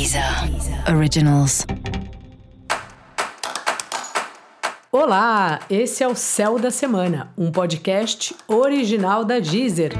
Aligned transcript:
Deezer 0.00 0.24
Originals. 0.96 1.66
Olá, 4.90 5.60
esse 5.68 6.02
é 6.02 6.08
o 6.08 6.14
Céu 6.14 6.58
da 6.58 6.70
Semana, 6.70 7.34
um 7.36 7.52
podcast 7.52 8.34
original 8.48 9.26
da 9.26 9.38
Deezer. 9.38 9.92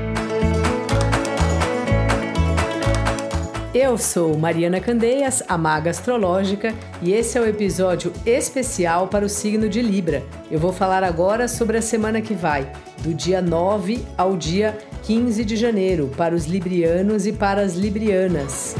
Eu 3.74 3.98
sou 3.98 4.38
Mariana 4.38 4.80
Candeias, 4.80 5.42
a 5.46 5.58
maga 5.58 5.90
astrológica, 5.90 6.74
e 7.02 7.12
esse 7.12 7.36
é 7.36 7.40
o 7.42 7.46
episódio 7.46 8.10
especial 8.24 9.06
para 9.06 9.26
o 9.26 9.28
signo 9.28 9.68
de 9.68 9.82
Libra. 9.82 10.22
Eu 10.50 10.58
vou 10.58 10.72
falar 10.72 11.04
agora 11.04 11.46
sobre 11.46 11.76
a 11.76 11.82
semana 11.82 12.22
que 12.22 12.32
vai, 12.32 12.72
do 13.00 13.12
dia 13.12 13.42
9 13.42 14.02
ao 14.16 14.34
dia 14.34 14.78
15 15.02 15.44
de 15.44 15.56
janeiro, 15.56 16.10
para 16.16 16.34
os 16.34 16.46
librianos 16.46 17.26
e 17.26 17.32
para 17.34 17.60
as 17.60 17.74
librianas. 17.74 18.74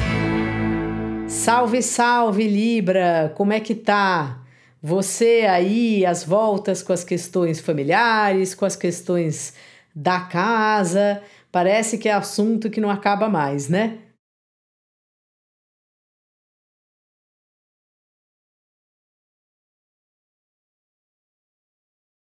Salve, 1.30 1.80
salve, 1.82 2.46
Libra! 2.48 3.32
Como 3.36 3.52
é 3.52 3.60
que 3.60 3.74
tá? 3.74 4.44
Você 4.82 5.46
aí, 5.48 6.04
as 6.04 6.24
voltas 6.24 6.82
com 6.82 6.92
as 6.92 7.04
questões 7.04 7.60
familiares, 7.60 8.54
com 8.54 8.64
as 8.64 8.74
questões 8.76 9.54
da 9.94 10.20
casa, 10.20 11.22
parece 11.52 11.98
que 11.98 12.08
é 12.08 12.12
assunto 12.12 12.68
que 12.70 12.80
não 12.80 12.90
acaba 12.90 13.28
mais, 13.28 13.68
né? 13.68 13.98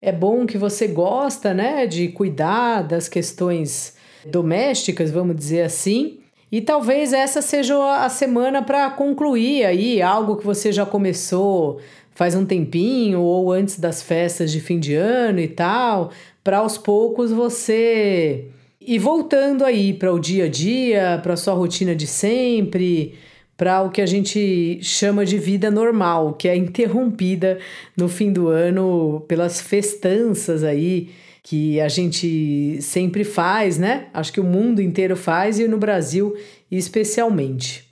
É 0.01 0.11
bom 0.13 0.47
que 0.47 0.59
você 0.59 0.89
gosta, 0.89 1.55
né, 1.55 1.87
de 1.87 2.09
cuidar 2.09 2.83
das 2.83 3.09
questões 3.09 3.97
domésticas, 4.25 5.11
vamos 5.11 5.37
dizer 5.37 5.63
assim. 5.63 6.22
E 6.53 6.61
talvez 6.61 7.15
essa 7.15 7.41
seja 7.41 8.05
a 8.05 8.11
semana 8.11 8.61
para 8.61 8.91
concluir 8.91 9.65
aí 9.65 10.03
algo 10.03 10.37
que 10.37 10.45
você 10.45 10.71
já 10.71 10.85
começou 10.85 11.81
faz 12.15 12.35
um 12.35 12.45
tempinho 12.45 13.23
ou 13.23 13.51
antes 13.51 13.81
das 13.81 14.03
festas 14.03 14.53
de 14.53 14.61
fim 14.61 14.79
de 14.79 14.95
ano 14.95 15.41
e 15.41 15.49
tal, 15.49 16.11
para 16.45 16.59
aos 16.59 16.77
poucos 16.77 17.33
você 17.33 18.49
ir 18.79 18.99
voltando 18.99 19.65
aí 19.65 19.95
para 19.95 20.13
o 20.13 20.19
dia 20.19 20.45
a 20.45 20.49
dia, 20.49 21.19
para 21.23 21.37
sua 21.37 21.55
rotina 21.55 21.97
de 21.97 22.07
sempre, 22.07 23.15
para 23.57 23.83
o 23.83 23.91
que 23.91 24.03
a 24.03 24.07
gente 24.07 24.79
chama 24.83 25.25
de 25.25 25.39
vida 25.39 25.71
normal, 25.71 26.35
que 26.35 26.49
é 26.49 26.55
interrompida 26.57 27.59
no 27.97 28.11
fim 28.11 28.31
do 28.31 28.49
ano 28.49 29.25
pelas 29.27 29.59
festanças 29.59 30.63
aí 30.63 31.09
que 31.43 31.81
a 31.81 31.89
gente 31.89 32.81
sempre 32.81 33.25
faz, 33.25 33.79
né? 33.79 34.07
Acho 34.15 34.33
que 34.33 34.41
o 34.41 34.45
mundo 34.45 34.81
inteiro 34.81 35.17
faz 35.17 35.59
e 35.59 35.67
no 35.67 35.77
Brasil 35.77 36.37
especialmente. 36.71 37.91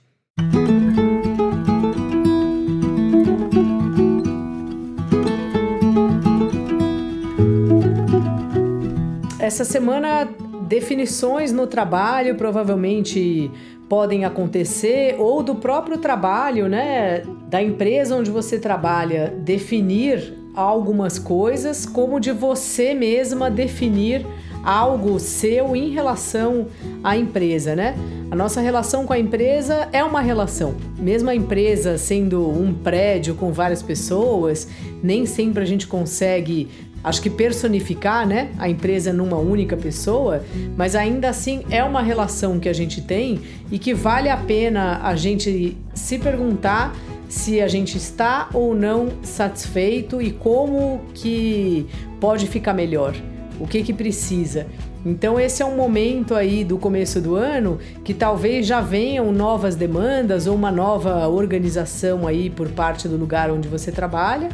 Essa 9.39 9.65
semana 9.65 10.29
definições 10.69 11.51
no 11.51 11.67
trabalho 11.67 12.35
provavelmente 12.35 13.51
podem 13.89 14.23
acontecer 14.23 15.15
ou 15.19 15.43
do 15.43 15.55
próprio 15.55 15.97
trabalho, 15.97 16.69
né, 16.69 17.23
da 17.49 17.61
empresa 17.61 18.15
onde 18.15 18.31
você 18.31 18.57
trabalha, 18.57 19.27
definir 19.27 20.40
algumas 20.55 21.17
coisas, 21.17 21.85
como 21.85 22.19
de 22.19 22.31
você 22.31 22.93
mesma 22.93 23.49
definir 23.49 24.25
algo 24.63 25.19
seu 25.19 25.75
em 25.75 25.89
relação 25.89 26.67
à 27.03 27.17
empresa, 27.17 27.75
né? 27.75 27.95
A 28.29 28.35
nossa 28.35 28.61
relação 28.61 29.05
com 29.05 29.13
a 29.13 29.19
empresa 29.19 29.89
é 29.91 30.03
uma 30.03 30.21
relação. 30.21 30.75
Mesmo 30.97 31.29
a 31.29 31.35
empresa 31.35 31.97
sendo 31.97 32.47
um 32.47 32.73
prédio 32.73 33.35
com 33.35 33.51
várias 33.51 33.81
pessoas, 33.81 34.67
nem 35.01 35.25
sempre 35.25 35.63
a 35.63 35.65
gente 35.65 35.87
consegue 35.87 36.69
acho 37.03 37.21
que 37.21 37.29
personificar 37.29 38.27
né, 38.27 38.51
a 38.59 38.69
empresa 38.69 39.11
numa 39.11 39.37
única 39.37 39.75
pessoa, 39.75 40.43
mas 40.77 40.95
ainda 40.95 41.29
assim 41.29 41.63
é 41.69 41.83
uma 41.83 42.01
relação 42.01 42.59
que 42.59 42.69
a 42.69 42.73
gente 42.73 43.01
tem 43.01 43.41
e 43.71 43.79
que 43.79 43.93
vale 43.93 44.29
a 44.29 44.37
pena 44.37 44.99
a 45.01 45.15
gente 45.15 45.75
se 45.95 46.19
perguntar 46.19 46.95
se 47.31 47.61
a 47.61 47.67
gente 47.69 47.97
está 47.97 48.49
ou 48.53 48.75
não 48.75 49.07
satisfeito 49.23 50.21
e 50.21 50.31
como 50.31 50.99
que 51.13 51.87
pode 52.19 52.45
ficar 52.45 52.73
melhor, 52.73 53.15
o 53.57 53.65
que 53.65 53.81
que 53.83 53.93
precisa. 53.93 54.67
Então 55.05 55.39
esse 55.39 55.63
é 55.63 55.65
um 55.65 55.73
momento 55.73 56.35
aí 56.35 56.65
do 56.65 56.77
começo 56.77 57.21
do 57.21 57.35
ano 57.35 57.79
que 58.03 58.13
talvez 58.13 58.67
já 58.67 58.81
venham 58.81 59.31
novas 59.31 59.77
demandas 59.77 60.45
ou 60.45 60.53
uma 60.53 60.71
nova 60.71 61.25
organização 61.29 62.27
aí 62.27 62.49
por 62.49 62.67
parte 62.67 63.07
do 63.07 63.15
lugar 63.15 63.49
onde 63.49 63.69
você 63.69 63.93
trabalha 63.93 64.49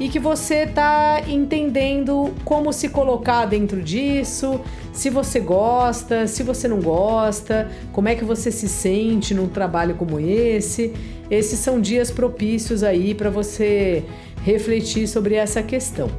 e 0.00 0.08
que 0.08 0.18
você 0.18 0.64
está 0.64 1.22
entendendo 1.28 2.32
como 2.44 2.72
se 2.72 2.88
colocar 2.88 3.46
dentro 3.46 3.82
disso, 3.82 4.60
se 4.92 5.10
você 5.10 5.40
gosta, 5.40 6.26
se 6.26 6.42
você 6.42 6.66
não 6.66 6.80
gosta, 6.80 7.70
como 7.92 8.08
é 8.08 8.14
que 8.14 8.24
você 8.24 8.50
se 8.50 8.68
sente 8.68 9.34
num 9.34 9.48
trabalho 9.48 9.94
como 9.94 10.18
esse. 10.18 10.92
Esses 11.30 11.58
são 11.58 11.80
dias 11.80 12.10
propícios 12.10 12.82
aí 12.82 13.14
para 13.14 13.30
você 13.30 14.04
refletir 14.44 15.06
sobre 15.06 15.34
essa 15.34 15.62
questão. 15.62 16.10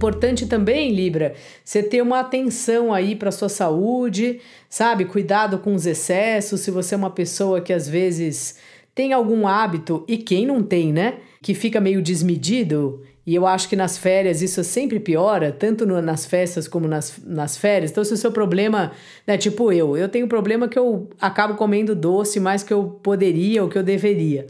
Importante 0.00 0.46
também, 0.46 0.94
Libra, 0.94 1.34
você 1.62 1.82
ter 1.82 2.00
uma 2.00 2.20
atenção 2.20 2.90
aí 2.90 3.14
para 3.14 3.30
sua 3.30 3.50
saúde, 3.50 4.40
sabe? 4.66 5.04
Cuidado 5.04 5.58
com 5.58 5.74
os 5.74 5.84
excessos. 5.84 6.60
Se 6.60 6.70
você 6.70 6.94
é 6.94 6.96
uma 6.96 7.10
pessoa 7.10 7.60
que 7.60 7.70
às 7.70 7.86
vezes 7.86 8.56
tem 8.94 9.12
algum 9.12 9.46
hábito, 9.46 10.02
e 10.08 10.16
quem 10.16 10.46
não 10.46 10.62
tem, 10.62 10.90
né? 10.90 11.18
Que 11.42 11.52
fica 11.52 11.82
meio 11.82 12.00
desmedido, 12.00 13.02
e 13.26 13.34
eu 13.34 13.46
acho 13.46 13.68
que 13.68 13.76
nas 13.76 13.98
férias 13.98 14.40
isso 14.40 14.64
sempre 14.64 14.98
piora, 14.98 15.52
tanto 15.52 15.84
no, 15.84 16.00
nas 16.00 16.24
festas 16.24 16.66
como 16.66 16.88
nas, 16.88 17.20
nas 17.22 17.58
férias. 17.58 17.90
Então, 17.90 18.02
se 18.02 18.14
o 18.14 18.16
seu 18.16 18.32
problema, 18.32 18.92
né, 19.26 19.36
tipo 19.36 19.70
eu, 19.70 19.98
eu 19.98 20.08
tenho 20.08 20.24
um 20.24 20.30
problema 20.30 20.66
que 20.66 20.78
eu 20.78 21.10
acabo 21.20 21.56
comendo 21.56 21.94
doce 21.94 22.40
mais 22.40 22.62
que 22.62 22.72
eu 22.72 22.98
poderia 23.02 23.62
ou 23.62 23.68
que 23.68 23.76
eu 23.76 23.82
deveria. 23.82 24.46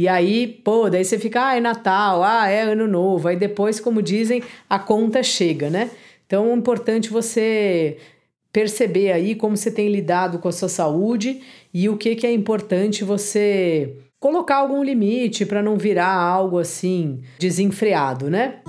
E 0.00 0.08
aí, 0.08 0.46
pô, 0.46 0.88
daí 0.88 1.04
você 1.04 1.18
fica, 1.18 1.48
ah, 1.48 1.56
é 1.58 1.60
Natal, 1.60 2.24
ah, 2.24 2.48
é 2.48 2.62
Ano 2.62 2.88
Novo. 2.88 3.28
Aí 3.28 3.36
depois, 3.36 3.78
como 3.78 4.00
dizem, 4.00 4.42
a 4.66 4.78
conta 4.78 5.22
chega, 5.22 5.68
né? 5.68 5.90
Então 6.26 6.50
é 6.50 6.54
importante 6.54 7.10
você 7.10 7.98
perceber 8.50 9.12
aí 9.12 9.34
como 9.34 9.58
você 9.58 9.70
tem 9.70 9.90
lidado 9.90 10.38
com 10.38 10.48
a 10.48 10.52
sua 10.52 10.70
saúde 10.70 11.42
e 11.74 11.86
o 11.86 11.98
que, 11.98 12.16
que 12.16 12.26
é 12.26 12.32
importante 12.32 13.04
você 13.04 13.94
colocar 14.18 14.56
algum 14.56 14.82
limite 14.82 15.44
para 15.44 15.62
não 15.62 15.76
virar 15.76 16.14
algo 16.14 16.58
assim 16.58 17.20
desenfreado, 17.38 18.30
né? 18.30 18.60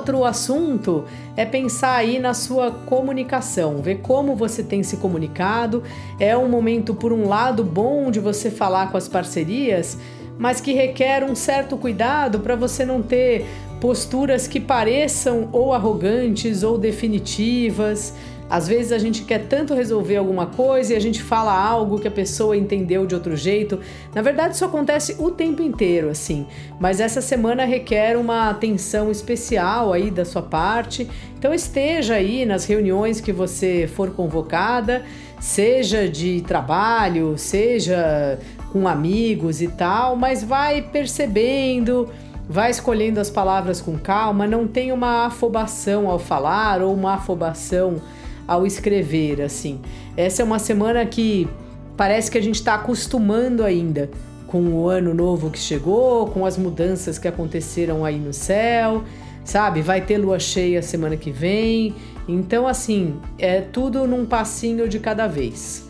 Outro 0.00 0.24
assunto 0.24 1.04
é 1.36 1.44
pensar 1.44 1.96
aí 1.96 2.18
na 2.18 2.32
sua 2.32 2.70
comunicação, 2.70 3.82
ver 3.82 3.96
como 3.96 4.34
você 4.34 4.62
tem 4.62 4.82
se 4.82 4.96
comunicado. 4.96 5.82
É 6.18 6.34
um 6.34 6.48
momento, 6.48 6.94
por 6.94 7.12
um 7.12 7.28
lado, 7.28 7.62
bom 7.62 8.10
de 8.10 8.18
você 8.18 8.50
falar 8.50 8.90
com 8.90 8.96
as 8.96 9.06
parcerias, 9.06 9.98
mas 10.38 10.58
que 10.58 10.72
requer 10.72 11.22
um 11.22 11.34
certo 11.34 11.76
cuidado 11.76 12.40
para 12.40 12.56
você 12.56 12.82
não 12.82 13.02
ter 13.02 13.44
posturas 13.78 14.48
que 14.48 14.58
pareçam 14.58 15.50
ou 15.52 15.74
arrogantes 15.74 16.62
ou 16.62 16.78
definitivas. 16.78 18.14
Às 18.50 18.66
vezes 18.66 18.90
a 18.90 18.98
gente 18.98 19.22
quer 19.22 19.46
tanto 19.46 19.74
resolver 19.74 20.16
alguma 20.16 20.46
coisa 20.46 20.92
e 20.92 20.96
a 20.96 21.00
gente 21.00 21.22
fala 21.22 21.52
algo 21.56 22.00
que 22.00 22.08
a 22.08 22.10
pessoa 22.10 22.56
entendeu 22.56 23.06
de 23.06 23.14
outro 23.14 23.36
jeito. 23.36 23.78
Na 24.12 24.22
verdade, 24.22 24.56
isso 24.56 24.64
acontece 24.64 25.14
o 25.20 25.30
tempo 25.30 25.62
inteiro, 25.62 26.10
assim. 26.10 26.44
Mas 26.80 26.98
essa 26.98 27.20
semana 27.20 27.64
requer 27.64 28.16
uma 28.16 28.50
atenção 28.50 29.08
especial 29.08 29.92
aí 29.92 30.10
da 30.10 30.24
sua 30.24 30.42
parte. 30.42 31.08
Então 31.38 31.54
esteja 31.54 32.14
aí 32.14 32.44
nas 32.44 32.64
reuniões 32.64 33.20
que 33.20 33.32
você 33.32 33.86
for 33.86 34.10
convocada, 34.10 35.04
seja 35.38 36.08
de 36.08 36.40
trabalho, 36.40 37.38
seja 37.38 38.36
com 38.72 38.88
amigos 38.88 39.62
e 39.62 39.68
tal, 39.68 40.16
mas 40.16 40.42
vai 40.42 40.82
percebendo 40.82 42.08
vai 42.48 42.68
escolhendo 42.68 43.20
as 43.20 43.30
palavras 43.30 43.80
com 43.80 43.96
calma, 43.96 44.44
não 44.44 44.66
tem 44.66 44.90
uma 44.90 45.26
afobação 45.26 46.10
ao 46.10 46.18
falar 46.18 46.82
ou 46.82 46.92
uma 46.92 47.14
afobação 47.14 48.02
ao 48.50 48.66
escrever, 48.66 49.40
assim. 49.40 49.78
Essa 50.16 50.42
é 50.42 50.44
uma 50.44 50.58
semana 50.58 51.06
que 51.06 51.48
parece 51.96 52.28
que 52.28 52.36
a 52.36 52.42
gente 52.42 52.56
está 52.56 52.74
acostumando 52.74 53.62
ainda 53.62 54.10
com 54.48 54.60
o 54.72 54.88
ano 54.88 55.14
novo 55.14 55.50
que 55.50 55.58
chegou, 55.60 56.26
com 56.26 56.44
as 56.44 56.58
mudanças 56.58 57.16
que 57.16 57.28
aconteceram 57.28 58.04
aí 58.04 58.18
no 58.18 58.32
céu, 58.32 59.04
sabe? 59.44 59.82
Vai 59.82 60.00
ter 60.00 60.18
lua 60.18 60.40
cheia 60.40 60.82
semana 60.82 61.16
que 61.16 61.30
vem. 61.30 61.94
Então, 62.26 62.66
assim, 62.66 63.20
é 63.38 63.60
tudo 63.60 64.04
num 64.04 64.26
passinho 64.26 64.88
de 64.88 64.98
cada 64.98 65.28
vez. 65.28 65.88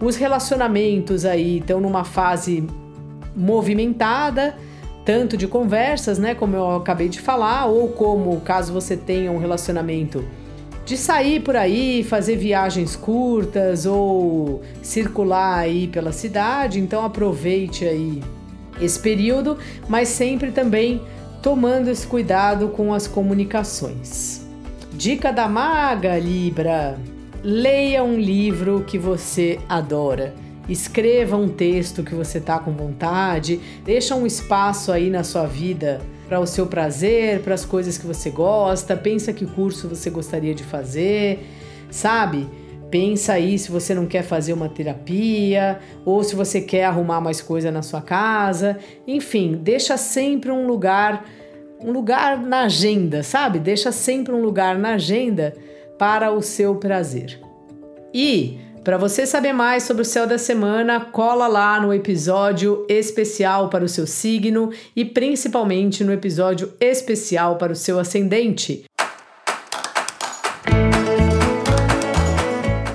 Os 0.00 0.14
relacionamentos 0.14 1.24
aí 1.24 1.58
estão 1.58 1.80
numa 1.80 2.04
fase 2.04 2.64
movimentada, 3.34 4.56
tanto 5.04 5.36
de 5.36 5.48
conversas, 5.48 6.20
né, 6.20 6.36
como 6.36 6.54
eu 6.54 6.76
acabei 6.76 7.08
de 7.08 7.20
falar, 7.20 7.66
ou 7.66 7.88
como 7.88 8.40
caso 8.42 8.72
você 8.72 8.96
tenha 8.96 9.32
um 9.32 9.38
relacionamento 9.38 10.24
de 10.86 10.96
sair 10.96 11.40
por 11.40 11.56
aí, 11.56 12.04
fazer 12.04 12.36
viagens 12.36 12.94
curtas 12.94 13.84
ou 13.86 14.62
circular 14.80 15.58
aí 15.58 15.88
pela 15.88 16.12
cidade. 16.12 16.78
Então 16.78 17.04
aproveite 17.04 17.84
aí 17.84 18.22
esse 18.80 18.98
período, 18.98 19.58
mas 19.88 20.08
sempre 20.08 20.52
também 20.52 21.02
tomando 21.42 21.90
esse 21.90 22.06
cuidado 22.06 22.68
com 22.68 22.94
as 22.94 23.08
comunicações. 23.08 24.46
Dica 24.92 25.32
da 25.32 25.48
maga 25.48 26.16
Libra: 26.20 26.96
leia 27.42 28.04
um 28.04 28.16
livro 28.16 28.84
que 28.86 28.96
você 28.96 29.58
adora. 29.68 30.34
Escreva 30.68 31.36
um 31.36 31.48
texto 31.48 32.04
que 32.04 32.14
você 32.14 32.40
tá 32.40 32.58
com 32.60 32.72
vontade, 32.72 33.60
deixa 33.84 34.14
um 34.14 34.26
espaço 34.26 34.90
aí 34.92 35.10
na 35.10 35.22
sua 35.24 35.46
vida 35.46 36.00
para 36.28 36.40
o 36.40 36.46
seu 36.46 36.66
prazer, 36.66 37.40
para 37.42 37.54
as 37.54 37.64
coisas 37.64 37.96
que 37.96 38.06
você 38.06 38.30
gosta, 38.30 38.96
pensa 38.96 39.32
que 39.32 39.46
curso 39.46 39.88
você 39.88 40.10
gostaria 40.10 40.54
de 40.54 40.64
fazer, 40.64 41.46
sabe? 41.90 42.48
Pensa 42.90 43.32
aí 43.32 43.58
se 43.58 43.70
você 43.70 43.94
não 43.94 44.06
quer 44.06 44.22
fazer 44.22 44.52
uma 44.52 44.68
terapia 44.68 45.78
ou 46.04 46.22
se 46.22 46.36
você 46.36 46.60
quer 46.60 46.84
arrumar 46.84 47.20
mais 47.20 47.40
coisa 47.40 47.70
na 47.70 47.82
sua 47.82 48.00
casa. 48.00 48.78
Enfim, 49.06 49.58
deixa 49.60 49.96
sempre 49.96 50.50
um 50.50 50.66
lugar, 50.66 51.24
um 51.80 51.90
lugar 51.90 52.38
na 52.40 52.62
agenda, 52.62 53.22
sabe? 53.22 53.58
Deixa 53.58 53.90
sempre 53.90 54.32
um 54.32 54.40
lugar 54.40 54.78
na 54.78 54.94
agenda 54.94 55.52
para 55.98 56.30
o 56.30 56.40
seu 56.42 56.76
prazer. 56.76 57.40
E 58.14 58.58
para 58.86 58.96
você 58.96 59.26
saber 59.26 59.52
mais 59.52 59.82
sobre 59.82 60.02
o 60.02 60.04
céu 60.04 60.28
da 60.28 60.38
semana, 60.38 61.00
cola 61.00 61.48
lá 61.48 61.80
no 61.80 61.92
episódio 61.92 62.86
especial 62.88 63.68
para 63.68 63.84
o 63.84 63.88
seu 63.88 64.06
signo 64.06 64.70
e 64.94 65.04
principalmente 65.04 66.04
no 66.04 66.12
episódio 66.12 66.72
especial 66.80 67.56
para 67.56 67.72
o 67.72 67.74
seu 67.74 67.98
ascendente. 67.98 68.84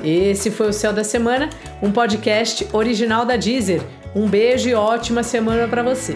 Esse 0.02 0.50
foi 0.50 0.70
o 0.70 0.74
Céu 0.74 0.94
da 0.94 1.04
Semana, 1.04 1.50
um 1.84 1.92
podcast 1.92 2.66
original 2.72 3.26
da 3.26 3.36
Deezer. 3.36 3.82
Um 4.16 4.30
beijo 4.30 4.70
e 4.70 4.74
ótima 4.74 5.24
semana 5.24 5.68
para 5.68 5.84
você. 5.84 6.16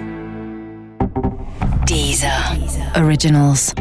Deezer. 1.86 2.32
Originals. 2.98 3.74